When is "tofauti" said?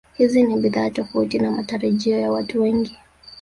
0.89-1.39